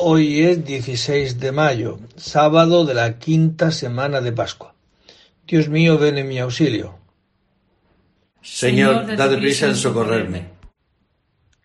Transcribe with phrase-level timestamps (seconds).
[0.00, 4.72] Hoy es 16 de mayo, sábado de la quinta semana de Pascua.
[5.44, 7.00] Dios mío, ven en mi auxilio.
[8.40, 10.50] Señor, dad prisa en socorrerme.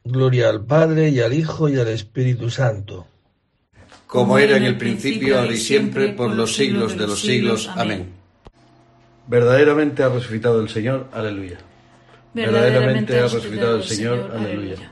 [0.03, 3.05] Gloria al Padre y al Hijo y al Espíritu Santo.
[4.07, 7.69] Como era en el principio, ahora y siempre, por los siglos de los siglos.
[7.75, 8.13] Amén.
[9.27, 11.07] Verdaderamente ha resucitado el Señor.
[11.13, 11.59] Aleluya.
[12.33, 14.31] Verdaderamente ha resucitado el Señor.
[14.35, 14.91] Aleluya.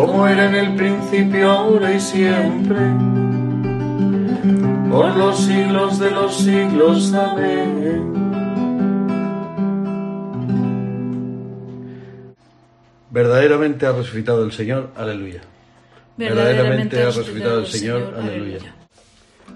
[0.00, 2.78] como era en el principio, ahora y siempre,
[4.90, 7.12] por los siglos de los siglos.
[7.12, 8.14] Amén.
[13.10, 15.42] Verdaderamente ha resucitado el Señor, aleluya.
[16.16, 18.74] Verdaderamente ha resucitado el Señor, aleluya.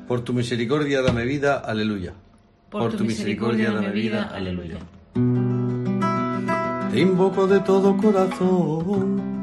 [0.07, 2.13] Por tu misericordia dame vida, aleluya.
[2.69, 4.77] Por tu misericordia dame vida, aleluya.
[6.93, 9.34] Te invoco de todo corazón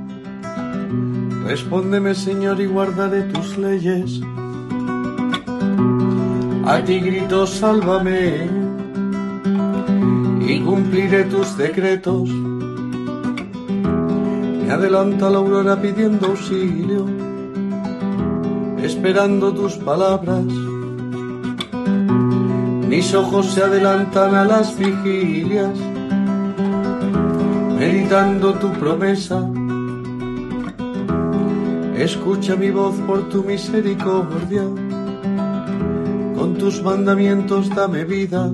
[1.45, 4.21] Respóndeme, Señor, y guardaré tus leyes.
[6.65, 8.47] A ti grito, sálvame,
[10.47, 12.29] y cumpliré tus decretos.
[14.65, 17.05] Me adelanta la aurora pidiendo auxilio,
[18.81, 20.45] esperando tus palabras.
[22.87, 25.77] Mis ojos se adelantan a las vigilias,
[27.77, 29.45] meditando tu promesa
[32.01, 34.63] Escucha mi voz por tu misericordia,
[36.35, 38.51] con tus mandamientos dame vida.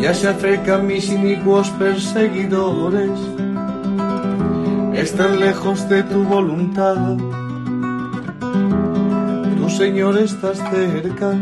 [0.00, 3.10] Ya se acercan mis inicuos perseguidores,
[4.94, 7.16] están lejos de tu voluntad.
[9.56, 11.34] Tu Señor estás cerca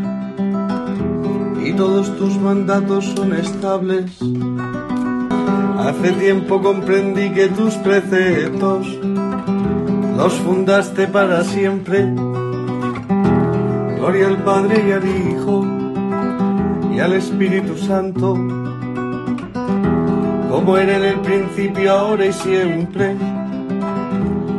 [1.63, 4.11] y todos tus mandatos son estables.
[5.79, 9.00] Hace tiempo comprendí que tus preceptos
[10.21, 12.05] los fundaste para siempre.
[13.97, 15.67] Gloria al Padre y al Hijo
[16.95, 18.35] y al Espíritu Santo,
[20.51, 23.17] como era en el principio, ahora y siempre,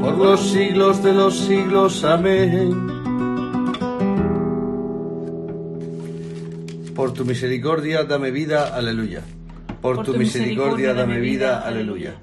[0.02, 2.04] por los siglos de los siglos.
[2.06, 2.88] Amén.
[6.96, 9.22] Por tu misericordia dame vida, aleluya.
[9.80, 12.16] Por, tu, misericordia, dame vida, aleluya.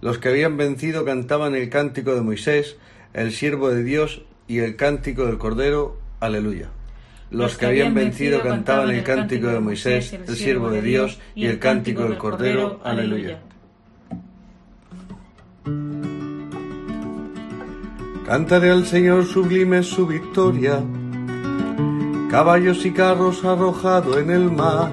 [0.00, 2.76] Los que habían vencido cantaban el cántico de Moisés,
[3.14, 5.98] el siervo de Dios y el cántico del Cordero.
[6.20, 6.68] Aleluya.
[7.30, 11.58] Los que habían vencido cantaban el cántico de Moisés, el siervo de Dios y el
[11.58, 12.80] cántico del Cordero.
[12.84, 13.40] Aleluya.
[18.26, 20.82] Cantaré al Señor sublime su victoria,
[22.30, 24.92] caballos y carros arrojado en el mar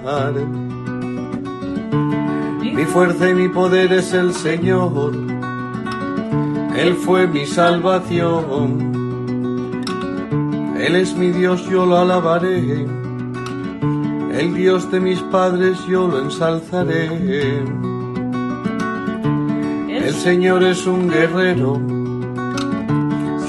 [2.73, 5.13] mi fuerza y mi poder es el Señor,
[6.75, 8.91] Él fue mi salvación.
[10.79, 12.87] Él es mi Dios, yo lo alabaré.
[14.31, 17.09] El Dios de mis padres, yo lo ensalzaré.
[19.89, 21.79] El Señor es un guerrero,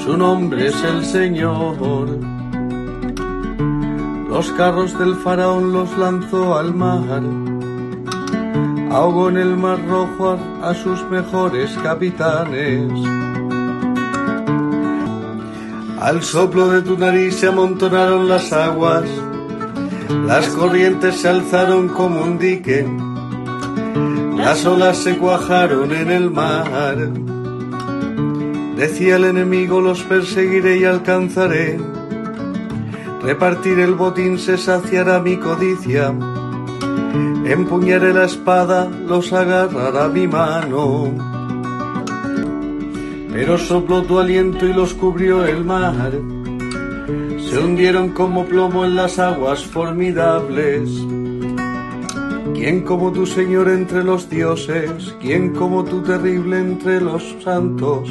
[0.03, 1.77] su nombre es el Señor.
[4.29, 7.54] Los carros del faraón los lanzó al mar
[8.95, 12.89] ahogó en el mar rojo a, a sus mejores capitanes.
[15.99, 19.03] Al soplo de tu nariz se amontonaron las aguas,
[20.25, 22.87] las corrientes se alzaron como un dique,
[24.37, 26.97] las olas se cuajaron en el mar.
[28.77, 31.77] Decía el enemigo, los perseguiré y alcanzaré.
[33.21, 36.13] Repartir el botín se saciará mi codicia.
[37.45, 41.13] Empuñaré la espada, los agarrará mi mano.
[43.31, 46.11] Pero sopló tu aliento y los cubrió el mar.
[47.49, 50.89] Se hundieron como plomo en las aguas formidables.
[52.53, 55.15] ¿Quién como tu Señor entre los dioses?
[55.21, 58.09] ¿Quién como tu terrible entre los santos?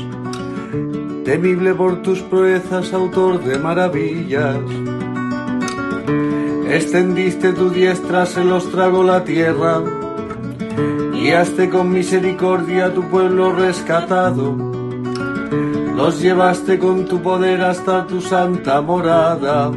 [1.25, 4.59] temible por tus proezas, autor de maravillas.
[6.69, 9.83] Extendiste tu diestra, se los tragó la tierra,
[11.13, 14.55] guiaste con misericordia a tu pueblo rescatado,
[15.97, 19.71] los llevaste con tu poder hasta tu santa morada.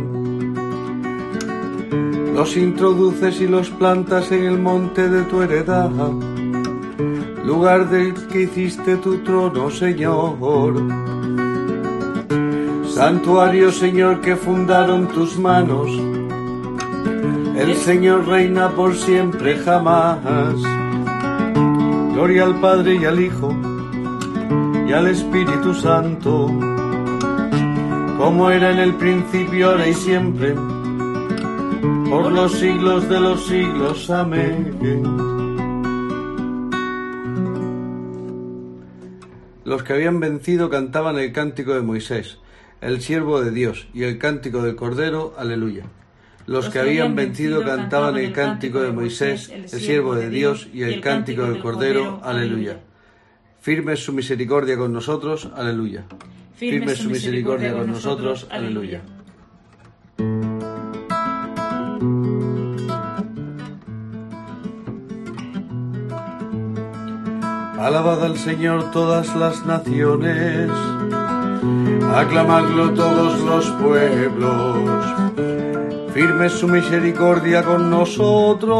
[2.34, 5.92] Los introduces y los plantas en el monte de tu heredad,
[7.44, 10.38] lugar del que hiciste tu trono, Señor
[12.98, 15.92] Santuario, Señor, que fundaron tus manos.
[17.68, 20.20] El Señor reina por siempre, jamás.
[22.14, 23.54] Gloria al Padre y al Hijo
[24.88, 26.48] y al Espíritu Santo,
[28.18, 30.56] como era en el principio, ahora y siempre,
[32.10, 34.10] por los siglos de los siglos.
[34.10, 34.78] Amén.
[39.66, 42.40] Los que habían vencido cantaban el cántico de Moisés
[42.80, 45.84] el siervo de Dios y el cántico del Cordero, aleluya.
[46.48, 51.02] Los que habían vencido cantaban el cántico de Moisés, el siervo de Dios y el
[51.02, 52.80] cántico del Cordero, aleluya.
[53.60, 56.06] Firme su misericordia con nosotros, aleluya.
[56.56, 59.02] Firme su misericordia con nosotros, aleluya.
[67.78, 70.72] Alabad al Señor todas las naciones
[72.16, 75.27] aclamadlo todos los pueblos.
[76.18, 78.74] Firme su misericordia con nosotros,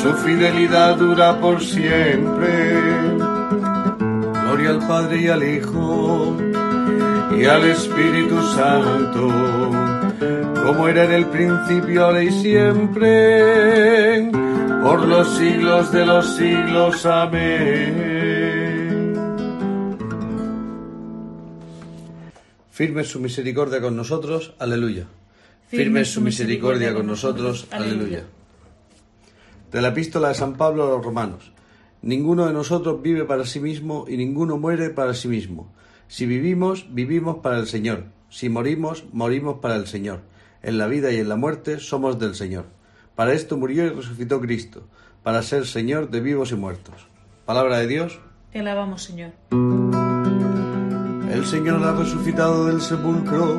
[0.00, 2.76] su fidelidad dura por siempre.
[4.44, 6.36] Gloria al Padre y al Hijo
[7.36, 9.26] y al Espíritu Santo,
[10.64, 14.30] como era en el principio, ahora y siempre,
[14.80, 17.04] por los siglos de los siglos.
[17.04, 18.06] Amén.
[22.70, 25.08] Firme su misericordia con nosotros, aleluya.
[25.68, 28.24] Firme su misericordia con nosotros, aleluya.
[29.70, 31.52] De la epístola de San Pablo a los romanos.
[32.00, 35.70] Ninguno de nosotros vive para sí mismo y ninguno muere para sí mismo.
[36.06, 38.04] Si vivimos, vivimos para el Señor.
[38.30, 40.22] Si morimos, morimos para el Señor.
[40.62, 42.64] En la vida y en la muerte somos del Señor.
[43.14, 44.88] Para esto murió y resucitó Cristo,
[45.22, 47.08] para ser Señor de vivos y muertos.
[47.44, 48.20] Palabra de Dios.
[48.52, 49.32] Te alabamos, Señor.
[51.30, 53.58] El Señor ha resucitado del sepulcro.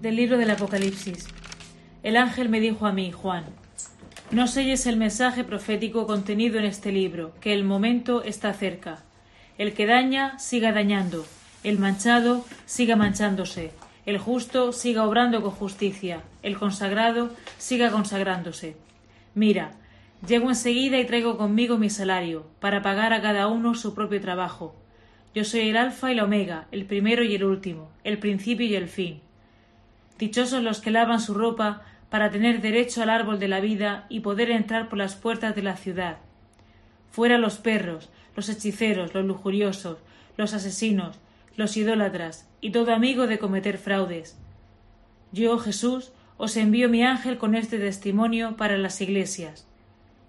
[0.00, 1.28] Del libro del Apocalipsis.
[2.02, 3.44] El ángel me dijo a mí, Juan,
[4.32, 8.98] no selles el mensaje profético contenido en este libro, que el momento está cerca.
[9.56, 11.24] El que daña, siga dañando
[11.64, 13.70] el manchado siga manchándose,
[14.04, 18.76] el justo siga obrando con justicia, el consagrado siga consagrándose.
[19.34, 19.72] Mira,
[20.26, 24.74] llego enseguida y traigo conmigo mi salario, para pagar a cada uno su propio trabajo.
[25.34, 28.74] Yo soy el alfa y la omega, el primero y el último, el principio y
[28.74, 29.20] el fin.
[30.18, 34.20] Dichosos los que lavan su ropa para tener derecho al árbol de la vida y
[34.20, 36.18] poder entrar por las puertas de la ciudad.
[37.10, 39.98] Fuera los perros, los hechiceros, los lujuriosos,
[40.36, 41.18] los asesinos,
[41.56, 44.38] los idólatras y todo amigo de cometer fraudes.
[45.32, 49.66] Yo, Jesús, os envío mi ángel con este testimonio para las iglesias.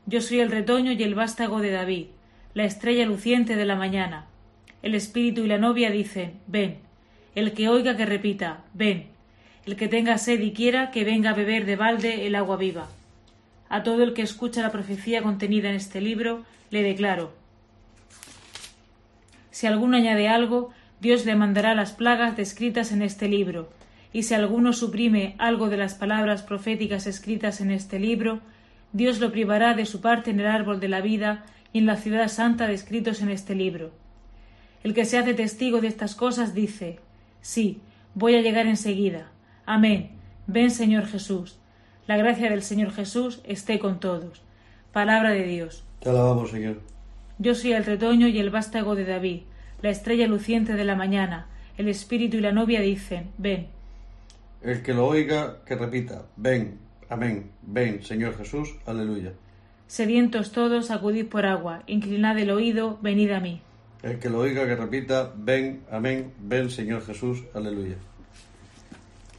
[0.05, 2.07] Yo soy el retoño y el vástago de David,
[2.53, 4.27] la estrella luciente de la mañana.
[4.81, 6.79] El espíritu y la novia dicen, ven.
[7.35, 9.07] El que oiga que repita, ven.
[9.65, 12.89] El que tenga sed y quiera que venga a beber de balde el agua viva.
[13.69, 17.33] A todo el que escucha la profecía contenida en este libro, le declaro.
[19.51, 20.71] Si alguno añade algo,
[21.03, 23.67] Dios le mandará las plagas descritas en este libro,
[24.13, 28.39] y si alguno suprime algo de las palabras proféticas escritas en este libro,
[28.93, 31.43] Dios lo privará de su parte en el árbol de la vida
[31.73, 33.91] y en la ciudad santa descritos en este libro.
[34.81, 36.99] El que se hace testigo de estas cosas dice,
[37.41, 37.81] Sí,
[38.15, 39.29] voy a llegar enseguida.
[39.65, 40.11] Amén.
[40.47, 41.59] Ven, Señor Jesús.
[42.07, 44.41] La gracia del Señor Jesús esté con todos.
[44.93, 45.83] Palabra de Dios.
[45.99, 46.79] Te alabamos, Señor.
[47.39, 49.41] Yo soy el retoño y el vástago de David,
[49.83, 51.45] la estrella luciente de la mañana.
[51.77, 53.67] El espíritu y la novia dicen, ven.
[54.61, 59.33] El que lo oiga, que repita, ven, amén, ven, Señor Jesús, aleluya.
[59.87, 63.61] Sedientos todos, acudid por agua, inclinad el oído, venid a mí.
[64.01, 67.97] El que lo oiga, que repita, ven, amén, ven, Señor Jesús, aleluya.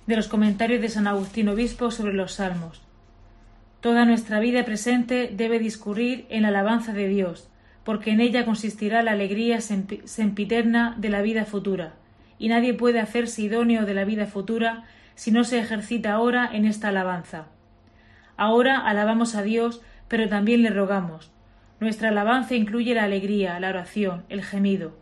[0.07, 2.83] De los comentarios de San Agustín Obispo sobre los Salmos.
[3.81, 7.49] Toda nuestra vida presente debe discurrir en la alabanza de Dios,
[7.85, 11.95] porque en ella consistirá la alegría sempiterna de la vida futura,
[12.39, 16.65] y nadie puede hacerse idóneo de la vida futura si no se ejercita ahora en
[16.65, 17.47] esta alabanza.
[18.37, 21.31] Ahora alabamos a Dios, pero también le rogamos.
[21.79, 24.97] Nuestra alabanza incluye la alegría, la oración, el gemido.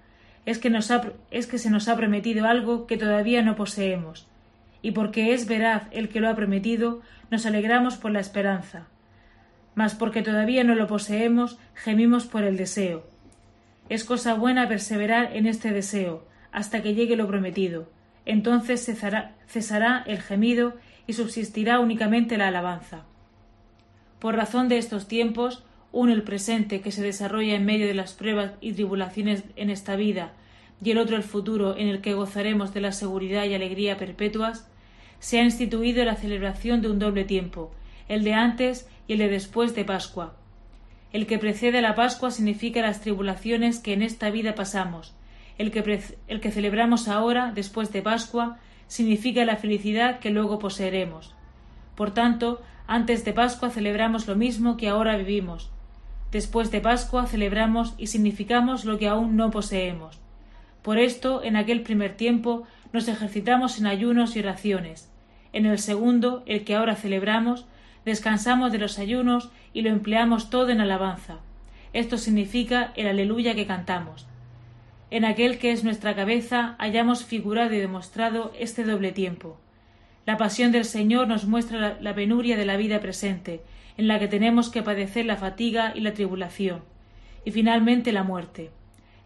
[0.44, 0.92] Es que, nos
[1.30, 4.26] que se nos ha prometido algo que todavía no poseemos,
[4.82, 8.86] y porque es veraz el que lo ha prometido, nos alegramos por la esperanza.
[9.74, 13.06] Mas porque todavía no lo poseemos, gemimos por el deseo.
[13.88, 17.88] Es cosa buena perseverar en este deseo, hasta que llegue lo prometido.
[18.24, 18.84] Entonces
[19.46, 20.74] cesará, el gemido
[21.06, 23.04] y subsistirá únicamente la alabanza.
[24.18, 28.12] Por razón de estos tiempos, uno el presente que se desarrolla en medio de las
[28.12, 30.32] pruebas y tribulaciones en esta vida,
[30.82, 34.68] y el otro el futuro en el que gozaremos de la seguridad y alegría perpetuas,
[35.18, 37.72] se ha instituido la celebración de un doble tiempo,
[38.08, 40.34] el de antes y el de después de Pascua.
[41.12, 45.14] El que precede a la Pascua significa las tribulaciones que en esta vida pasamos.
[45.58, 51.34] El que, el que celebramos ahora, después de Pascua, significa la felicidad que luego poseeremos.
[51.94, 55.70] Por tanto, antes de Pascua celebramos lo mismo que ahora vivimos.
[56.30, 60.18] Después de Pascua celebramos y significamos lo que aún no poseemos.
[60.82, 65.10] Por esto, en aquel primer tiempo, nos ejercitamos en ayunos y oraciones,
[65.52, 67.66] en el segundo, el que ahora celebramos,
[68.04, 71.38] descansamos de los ayunos y lo empleamos todo en alabanza.
[71.92, 74.26] Esto significa el aleluya que cantamos.
[75.10, 79.58] En aquel que es nuestra cabeza hayamos figurado y demostrado este doble tiempo.
[80.24, 83.60] La pasión del Señor nos muestra la penuria de la vida presente,
[83.98, 86.82] en la que tenemos que padecer la fatiga y la tribulación,
[87.44, 88.70] y finalmente la muerte.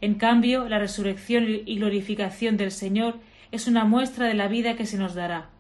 [0.01, 3.19] En cambio, la resurrección y glorificación del Señor
[3.53, 5.51] es una muestra de la vida que se nos dará.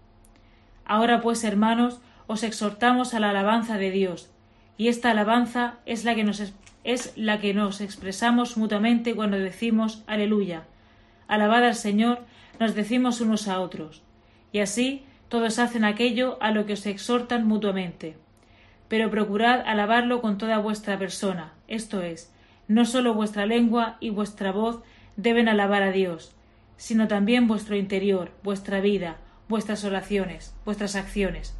[0.84, 4.30] Ahora pues, hermanos, os exhortamos a la alabanza de Dios,
[4.78, 6.42] y esta alabanza es la que nos,
[6.84, 10.64] es la que nos expresamos mutuamente cuando decimos Aleluya.
[11.28, 12.20] Alabad al Señor,
[12.60, 14.02] nos decimos unos a otros,
[14.52, 18.16] y así todos hacen aquello a lo que os exhortan mutuamente.
[18.88, 22.32] Pero procurad alabarlo con toda vuestra persona, esto es,
[22.68, 24.82] no sólo vuestra lengua y vuestra voz
[25.16, 26.34] deben alabar a Dios,
[26.76, 29.16] sino también vuestro interior, vuestra vida,
[29.48, 31.54] vuestras oraciones, vuestras acciones.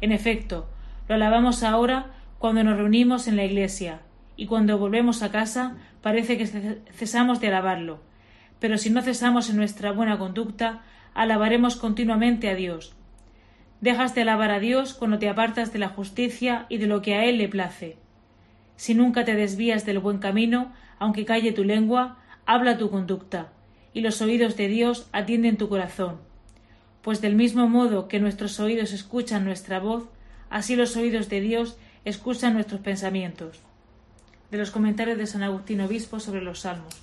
[0.00, 0.68] En efecto,
[1.08, 4.00] lo alabamos ahora cuando nos reunimos en la iglesia,
[4.36, 6.46] y cuando volvemos a casa parece que
[6.92, 8.00] cesamos de alabarlo.
[8.60, 10.82] Pero si no cesamos en nuestra buena conducta,
[11.14, 12.94] alabaremos continuamente a Dios.
[13.80, 17.14] Dejas de alabar a Dios cuando te apartas de la justicia y de lo que
[17.14, 17.96] a Él le place.
[18.76, 23.52] Si nunca te desvías del buen camino, aunque calle tu lengua, habla tu conducta,
[23.94, 26.25] y los oídos de Dios atienden tu corazón
[27.06, 30.08] pues del mismo modo que nuestros oídos escuchan nuestra voz,
[30.50, 33.60] así los oídos de Dios escuchan nuestros pensamientos.
[34.50, 36.96] De los comentarios de San Agustín Obispo sobre los Salmos.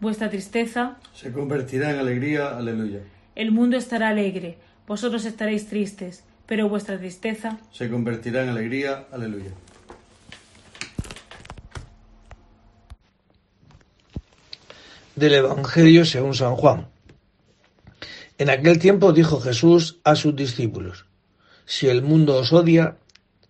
[0.00, 3.00] Vuestra tristeza se convertirá en alegría, aleluya.
[3.36, 9.52] El mundo estará alegre, vosotros estaréis tristes, pero vuestra tristeza se convertirá en alegría, aleluya.
[15.16, 16.99] Del Evangelio según San Juan.
[18.40, 21.04] En aquel tiempo dijo Jesús a sus discípulos,
[21.66, 22.96] Si el mundo os odia,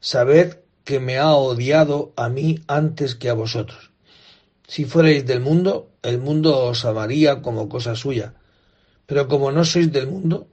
[0.00, 3.92] sabed que me ha odiado a mí antes que a vosotros.
[4.66, 8.34] Si fuerais del mundo, el mundo os amaría como cosa suya.
[9.06, 10.48] Pero como no sois del mundo,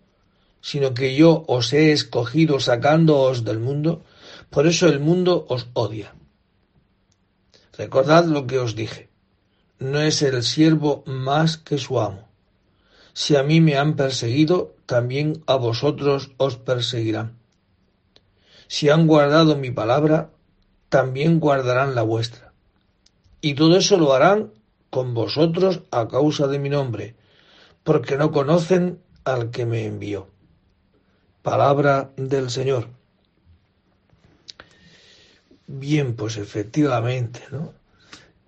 [0.61, 4.03] sino que yo os he escogido sacándoos del mundo,
[4.51, 6.13] por eso el mundo os odia.
[7.73, 9.09] Recordad lo que os dije.
[9.79, 12.26] No es el siervo más que su amo.
[13.17, 17.35] Si a mí me han perseguido, también a vosotros os perseguirán.
[18.67, 20.29] Si han guardado mi palabra,
[20.89, 22.53] también guardarán la vuestra.
[23.41, 24.53] Y todo eso lo harán
[24.91, 27.15] con vosotros a causa de mi nombre,
[27.83, 30.27] porque no conocen al que me envió.
[31.41, 32.87] Palabra del Señor.
[35.65, 37.73] Bien, pues efectivamente, ¿no?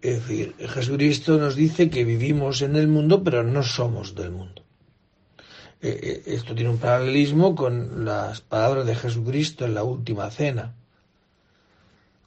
[0.01, 4.63] Es decir, Jesucristo nos dice que vivimos en el mundo, pero no somos del mundo.
[5.82, 10.74] Eh, eh, esto tiene un paralelismo con las palabras de Jesucristo en la última cena.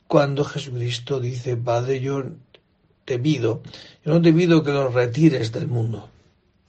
[0.06, 2.24] Cuando Jesucristo dice, Padre, yo
[3.06, 3.62] te pido,
[4.04, 6.08] yo no te pido que los retires del mundo.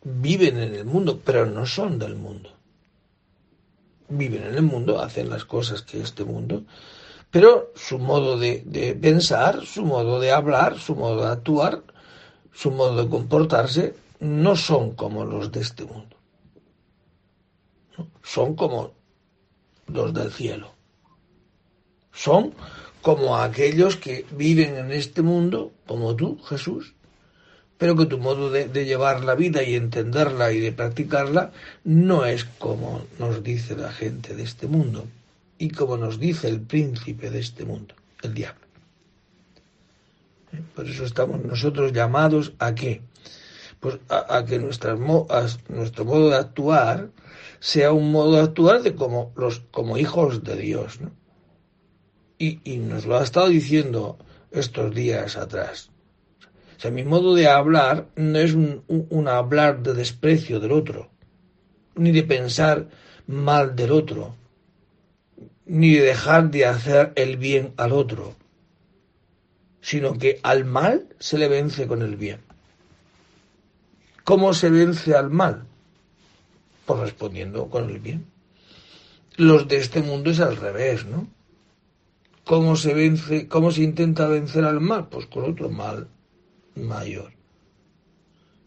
[0.03, 2.49] Viven en el mundo, pero no son del mundo.
[4.09, 6.63] Viven en el mundo, hacen las cosas que este mundo,
[7.33, 11.81] pero su modo de, pensar, su modo de hablar, su modo de actuar,
[12.53, 16.15] su modo de comportarse, no son como los de este mundo.
[18.21, 18.91] Son como
[19.87, 20.75] los del cielo.
[22.11, 22.53] Son
[23.01, 26.93] como aquellos que viven en este mundo, como tú, Jesús,
[27.79, 31.51] pero que tu modo de, de, llevar la vida y entenderla y de practicarla
[31.83, 35.07] no es como nos dice la gente de este mundo
[35.63, 38.67] y como nos dice el príncipe de este mundo, el diablo.
[40.51, 40.61] ¿Eh?
[40.75, 43.01] Por eso estamos nosotros llamados a qué?
[43.79, 47.11] Pues a, que nuestra, nuestro modo de actuar
[47.61, 50.99] sea un modo de actuar de como, los, como hijos de Dios.
[50.99, 51.11] ¿no?
[52.37, 54.17] Y, y nos lo ha estado diciendo
[54.51, 55.91] estos días atrás.
[56.75, 61.09] O sea, mi modo de hablar no es un, un hablar de desprecio del otro,
[61.95, 62.89] ni de pensar
[63.27, 64.35] mal del otro,
[65.65, 68.35] ni dejar de hacer el bien al otro,
[69.81, 72.39] sino que al mal se le vence con el bien.
[74.23, 75.65] ¿Cómo se vence al mal?
[76.85, 78.25] Pues respondiendo con el bien.
[79.35, 81.27] Los de este mundo es al revés, ¿no?
[82.45, 85.07] ¿Cómo se vence, cómo se intenta vencer al mal?
[85.07, 86.07] Pues con otro mal
[86.75, 87.31] mayor.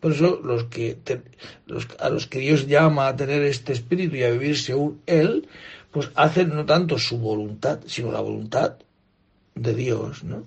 [0.00, 0.98] Por eso los que
[1.66, 5.48] los, a los que Dios llama a tener este espíritu y a vivir según Él,
[5.96, 8.74] pues hacen no tanto su voluntad, sino la voluntad
[9.54, 10.44] de Dios, ¿no?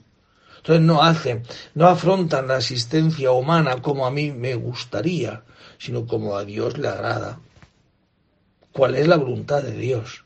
[0.57, 1.41] Entonces no hacen,
[1.73, 5.41] no afrontan la existencia humana como a mí me gustaría,
[5.79, 7.39] sino como a Dios le agrada.
[8.71, 10.23] ¿Cuál es la voluntad de Dios?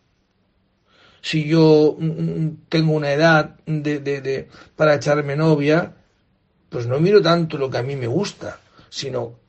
[1.21, 5.93] Si yo mm, mm, tengo una edad de, de, para echarme novia,
[6.67, 8.59] pues no miro tanto lo que a mí me gusta,
[8.89, 9.39] sino,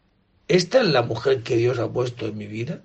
[0.46, 2.80] ¿esta es la mujer que Dios ha puesto en mi vida?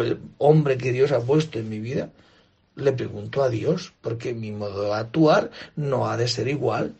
[0.00, 2.08] El hombre que Dios ha puesto en mi vida,
[2.76, 6.94] le pregunto a Dios, porque mi modo de actuar no ha de ser igual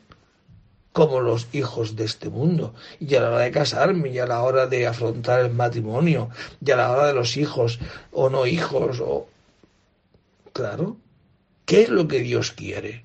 [0.92, 2.74] como los hijos de este mundo.
[3.00, 6.28] Y a la hora de casarme, y a la hora de afrontar el matrimonio,
[6.64, 7.78] y a la hora de los hijos
[8.12, 9.26] o no hijos, o...
[10.52, 10.98] Claro,
[11.64, 13.04] ¿qué es lo que Dios quiere?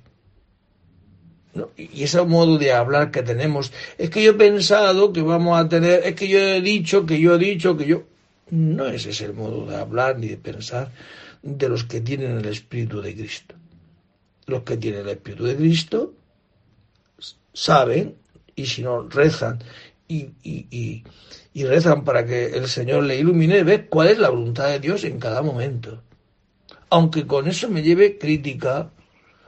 [1.77, 5.67] Y ese modo de hablar que tenemos, es que yo he pensado que vamos a
[5.67, 8.03] tener, es que yo he dicho, que yo he dicho, que yo...
[8.49, 10.91] No ese es el modo de hablar ni de pensar
[11.41, 13.55] de los que tienen el Espíritu de Cristo.
[14.45, 16.13] Los que tienen el Espíritu de Cristo
[17.53, 18.15] saben,
[18.55, 19.59] y si no rezan,
[20.07, 21.03] y, y,
[21.65, 25.19] rezan para que el Señor le ilumine, ve cuál es la voluntad de Dios en
[25.19, 26.01] cada momento.
[26.89, 28.91] Aunque con eso me lleve crítica,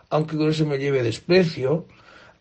[0.10, 1.86] aunque con eso me lleve desprecio,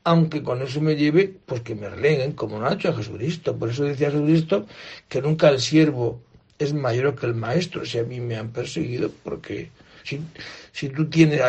[0.03, 3.57] aunque con eso me lleve, pues que me releguen, como no ha a Jesucristo.
[3.57, 4.67] Por eso decía Jesucristo
[5.09, 6.23] que nunca el siervo
[6.59, 9.71] es mayor que el maestro si a mí me han perseguido, porque
[10.03, 10.21] si,
[10.73, 11.41] si tú tienes,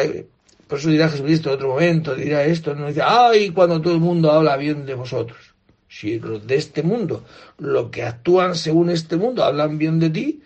[0.67, 3.99] por eso dirá Jesucristo en otro momento, dirá esto, no dice, ay, cuando todo el
[3.99, 5.55] mundo habla bien de vosotros.
[5.87, 7.25] Si los de este mundo,
[7.57, 10.43] los que actúan según este mundo, hablan bien de ti,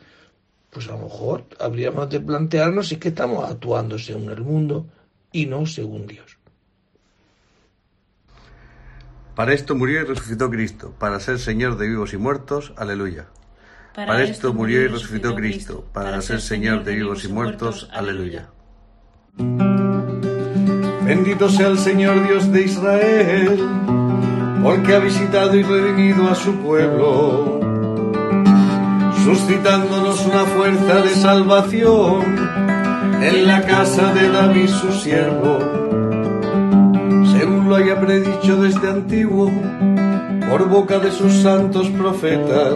[0.69, 4.87] pues a lo mejor habríamos de plantearnos si es que estamos actuando según el mundo
[5.33, 6.37] y no según Dios.
[9.35, 12.71] Para esto murió y resucitó Cristo, para ser Señor de vivos y muertos.
[12.77, 13.27] Aleluya.
[13.95, 17.87] Para, esto murió y resucitó Cristo, para ser Señor de vivos y muertos.
[17.93, 18.49] Aleluya.
[21.05, 23.59] Bendito sea el Señor Dios de Israel,
[24.63, 27.59] porque ha visitado y redimido a su pueblo,
[29.23, 32.23] suscitándonos una fuerza de salvación
[33.21, 35.59] en la casa de David su siervo,
[37.37, 39.51] según lo haya predicho desde antiguo,
[40.49, 42.75] por boca de sus santos profetas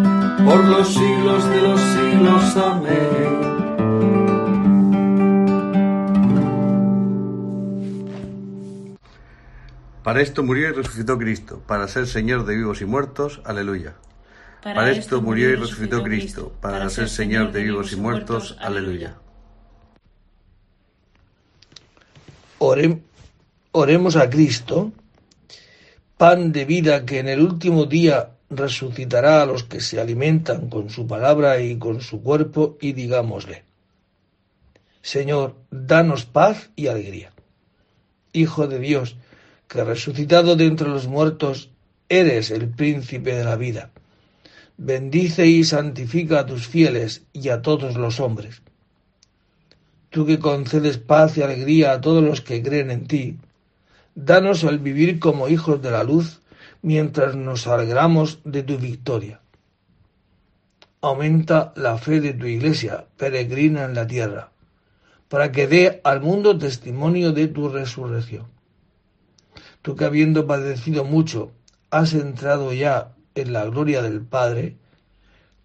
[0.45, 2.57] por los siglos de los siglos.
[2.57, 3.51] Amén.
[10.03, 13.41] Para esto murió y resucitó Cristo, para ser Señor de vivos y muertos.
[13.45, 13.95] Aleluya.
[14.63, 18.57] Para, esto murió y resucitó Cristo, para ser Señor de vivos y muertos.
[18.59, 19.15] Aleluya.
[23.71, 24.91] oremos a Cristo,
[26.17, 30.89] pan de vida que en el último día resucitará a los que se alimentan con
[30.89, 33.63] su palabra y con su cuerpo, y digámosle,
[35.01, 37.31] Señor, danos paz y alegría.
[38.33, 39.15] Hijo de Dios,
[39.67, 41.71] que resucitado de entre los muertos,
[42.09, 43.89] eres el príncipe de la vida.
[44.77, 48.61] Bendice y santifica a tus fieles y a todos los hombres.
[50.09, 53.37] Tú que concedes paz y alegría a todos los que creen en ti,
[54.13, 56.40] danos el vivir como hijos de la luz
[56.81, 59.41] mientras nos alegramos de tu victoria.
[61.01, 64.51] Aumenta la fe de tu iglesia, peregrina en la tierra,
[65.29, 68.45] para que dé al mundo testimonio de tu resurrección
[69.81, 71.51] tú que habiendo padecido mucho,
[71.89, 74.77] has entrado ya en la gloria del Padre,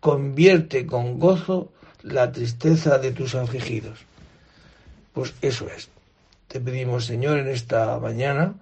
[0.00, 4.00] convierte con gozo la tristeza de tus afligidos.
[5.12, 5.88] Pues eso es.
[6.48, 8.54] Te pedimos, Señor, en esta mañana,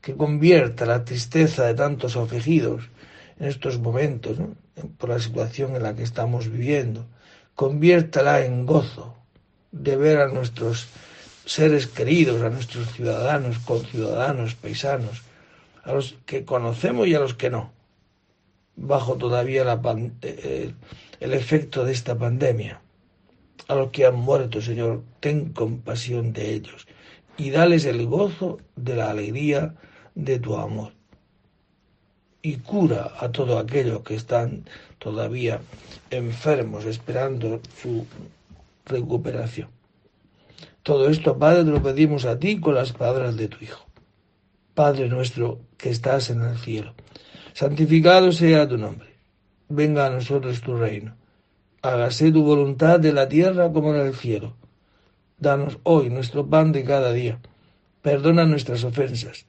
[0.00, 2.88] que convierta la tristeza de tantos afligidos
[3.38, 4.38] en estos momentos,
[4.96, 7.06] por la situación en la que estamos viviendo,
[7.54, 9.16] conviértala en gozo
[9.72, 10.86] de ver a nuestros
[11.44, 15.22] seres queridos, a nuestros ciudadanos, conciudadanos, paisanos,
[15.82, 17.72] a los que conocemos y a los que no,
[18.76, 19.80] bajo todavía la
[20.22, 20.72] eh,
[21.20, 22.80] el efecto de esta pandemia.
[23.66, 26.86] A los que han muerto, Señor, ten compasión de ellos
[27.38, 29.74] y dales el gozo de la alegría
[30.18, 30.92] de tu amor.
[32.42, 34.64] Y cura a todos aquellos que están
[34.98, 35.60] todavía
[36.10, 38.04] enfermos esperando su
[38.84, 39.68] recuperación.
[40.82, 43.84] Todo esto, Padre, lo pedimos a ti con las palabras de tu Hijo.
[44.74, 46.94] Padre nuestro que estás en el cielo,
[47.52, 49.08] santificado sea tu nombre.
[49.68, 51.14] Venga a nosotros tu reino.
[51.82, 54.56] Hágase tu voluntad de la tierra como en el cielo.
[55.38, 57.38] Danos hoy nuestro pan de cada día.
[58.02, 59.47] Perdona nuestras ofensas,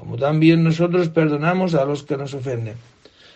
[0.00, 2.76] como también nosotros perdonamos a los que nos ofenden.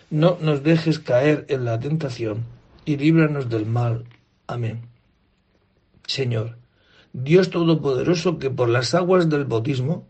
[0.09, 2.43] No nos dejes caer en la tentación
[2.85, 4.05] y líbranos del mal.
[4.47, 4.81] Amén.
[6.07, 6.57] Señor,
[7.13, 10.07] Dios Todopoderoso, que por las aguas del bautismo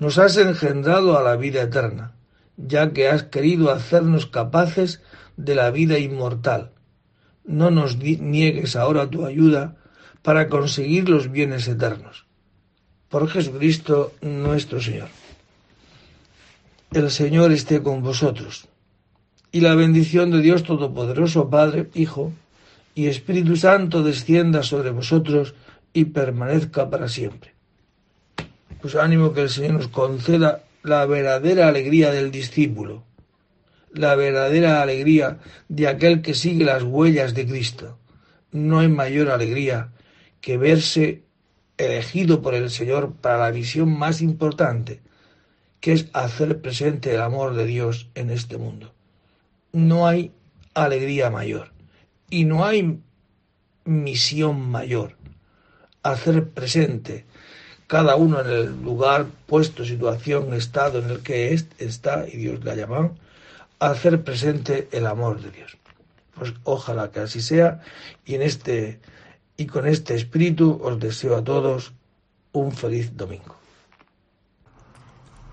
[0.00, 2.12] nos has engendrado a la vida eterna,
[2.56, 5.00] ya que has querido hacernos capaces
[5.36, 6.72] de la vida inmortal.
[7.44, 9.76] No nos niegues ahora tu ayuda
[10.22, 12.26] para conseguir los bienes eternos.
[13.08, 15.08] Por Jesucristo nuestro Señor.
[16.94, 18.68] El Señor esté con vosotros.
[19.50, 22.32] Y la bendición de Dios Todopoderoso, Padre, Hijo
[22.94, 25.56] y Espíritu Santo descienda sobre vosotros
[25.92, 27.52] y permanezca para siempre.
[28.80, 33.02] Pues ánimo que el Señor nos conceda la verdadera alegría del discípulo,
[33.92, 37.98] la verdadera alegría de aquel que sigue las huellas de Cristo.
[38.52, 39.88] No hay mayor alegría
[40.40, 41.22] que verse
[41.76, 45.00] elegido por el Señor para la visión más importante,
[45.84, 48.94] que es hacer presente el amor de Dios en este mundo.
[49.70, 50.32] No hay
[50.72, 51.72] alegría mayor
[52.30, 53.00] y no hay
[53.84, 55.18] misión mayor
[56.02, 57.26] hacer presente
[57.86, 62.70] cada uno en el lugar, puesto, situación, estado en el que está y Dios le
[62.70, 63.14] ha llamado,
[63.78, 65.76] hacer presente el amor de Dios.
[66.34, 67.82] Pues ojalá que así sea
[68.24, 69.00] y en este
[69.58, 71.92] y con este espíritu os deseo a todos
[72.52, 73.63] un feliz domingo.